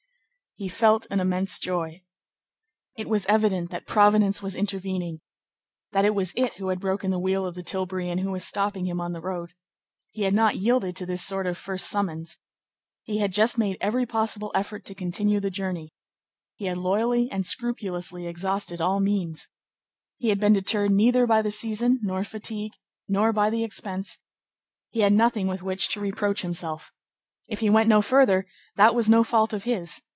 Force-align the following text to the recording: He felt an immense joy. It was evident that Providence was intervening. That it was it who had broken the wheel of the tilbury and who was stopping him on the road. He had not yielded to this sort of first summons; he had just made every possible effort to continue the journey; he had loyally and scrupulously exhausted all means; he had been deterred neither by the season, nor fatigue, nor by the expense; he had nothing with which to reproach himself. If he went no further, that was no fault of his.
He 0.57 0.67
felt 0.67 1.07
an 1.09 1.19
immense 1.21 1.57
joy. 1.59 2.03
It 2.97 3.07
was 3.07 3.25
evident 3.27 3.71
that 3.71 3.87
Providence 3.87 4.41
was 4.43 4.53
intervening. 4.55 5.21
That 5.93 6.03
it 6.05 6.13
was 6.13 6.33
it 6.35 6.55
who 6.57 6.67
had 6.67 6.79
broken 6.81 7.09
the 7.09 7.17
wheel 7.19 7.47
of 7.47 7.55
the 7.55 7.63
tilbury 7.63 8.09
and 8.11 8.19
who 8.19 8.31
was 8.31 8.43
stopping 8.45 8.85
him 8.85 8.99
on 8.99 9.13
the 9.13 9.21
road. 9.21 9.53
He 10.11 10.23
had 10.23 10.33
not 10.35 10.57
yielded 10.57 10.95
to 10.97 11.05
this 11.05 11.23
sort 11.23 11.47
of 11.47 11.57
first 11.57 11.87
summons; 11.89 12.37
he 13.01 13.19
had 13.19 13.31
just 13.31 13.57
made 13.57 13.77
every 13.79 14.05
possible 14.05 14.51
effort 14.53 14.83
to 14.85 14.93
continue 14.93 15.39
the 15.39 15.49
journey; 15.49 15.93
he 16.57 16.65
had 16.65 16.77
loyally 16.77 17.29
and 17.31 17.43
scrupulously 17.45 18.27
exhausted 18.27 18.81
all 18.81 18.99
means; 18.99 19.47
he 20.17 20.29
had 20.29 20.39
been 20.39 20.53
deterred 20.53 20.91
neither 20.91 21.25
by 21.25 21.41
the 21.41 21.49
season, 21.51 21.97
nor 22.03 22.23
fatigue, 22.25 22.73
nor 23.07 23.31
by 23.33 23.49
the 23.49 23.63
expense; 23.63 24.17
he 24.89 24.99
had 24.99 25.13
nothing 25.13 25.47
with 25.47 25.63
which 25.63 25.87
to 25.87 26.01
reproach 26.01 26.41
himself. 26.41 26.91
If 27.47 27.61
he 27.61 27.69
went 27.69 27.89
no 27.89 28.01
further, 28.01 28.45
that 28.75 28.93
was 28.93 29.09
no 29.09 29.23
fault 29.23 29.53
of 29.53 29.63
his. 29.63 30.01